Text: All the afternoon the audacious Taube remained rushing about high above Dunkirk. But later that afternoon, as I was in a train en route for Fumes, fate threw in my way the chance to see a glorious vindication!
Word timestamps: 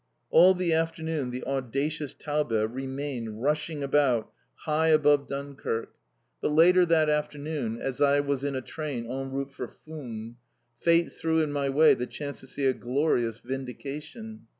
All 0.31 0.55
the 0.55 0.73
afternoon 0.73 1.29
the 1.29 1.43
audacious 1.45 2.15
Taube 2.15 2.53
remained 2.73 3.43
rushing 3.43 3.83
about 3.83 4.31
high 4.55 4.87
above 4.87 5.27
Dunkirk. 5.27 5.93
But 6.41 6.53
later 6.55 6.87
that 6.87 7.07
afternoon, 7.07 7.77
as 7.79 8.01
I 8.01 8.19
was 8.19 8.43
in 8.43 8.55
a 8.55 8.61
train 8.61 9.05
en 9.05 9.29
route 9.31 9.51
for 9.51 9.67
Fumes, 9.67 10.37
fate 10.79 11.11
threw 11.11 11.39
in 11.41 11.51
my 11.51 11.69
way 11.69 11.93
the 11.93 12.07
chance 12.07 12.39
to 12.39 12.47
see 12.47 12.65
a 12.65 12.73
glorious 12.73 13.37
vindication! 13.37 14.47